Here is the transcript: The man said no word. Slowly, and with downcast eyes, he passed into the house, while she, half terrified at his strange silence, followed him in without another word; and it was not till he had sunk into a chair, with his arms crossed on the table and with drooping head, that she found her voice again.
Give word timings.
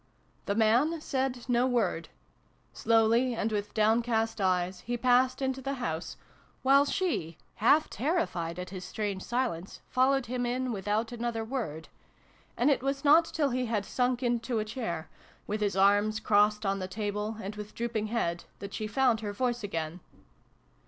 The 0.47 0.55
man 0.55 0.99
said 0.99 1.45
no 1.47 1.67
word. 1.67 2.09
Slowly, 2.73 3.35
and 3.35 3.51
with 3.51 3.75
downcast 3.75 4.41
eyes, 4.41 4.79
he 4.79 4.97
passed 4.97 5.43
into 5.43 5.61
the 5.61 5.75
house, 5.75 6.17
while 6.63 6.85
she, 6.87 7.37
half 7.57 7.87
terrified 7.87 8.57
at 8.57 8.71
his 8.71 8.83
strange 8.83 9.21
silence, 9.21 9.79
followed 9.89 10.25
him 10.25 10.43
in 10.43 10.71
without 10.71 11.11
another 11.11 11.45
word; 11.45 11.87
and 12.57 12.71
it 12.71 12.81
was 12.81 13.05
not 13.05 13.25
till 13.25 13.51
he 13.51 13.67
had 13.67 13.85
sunk 13.85 14.23
into 14.23 14.57
a 14.57 14.65
chair, 14.65 15.07
with 15.45 15.61
his 15.61 15.77
arms 15.77 16.19
crossed 16.19 16.65
on 16.65 16.79
the 16.79 16.87
table 16.87 17.37
and 17.39 17.55
with 17.55 17.75
drooping 17.75 18.07
head, 18.07 18.45
that 18.57 18.73
she 18.73 18.87
found 18.87 19.19
her 19.19 19.33
voice 19.33 19.63
again. 19.63 19.99